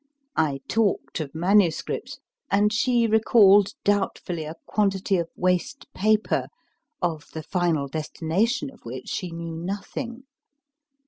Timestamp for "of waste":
5.17-5.85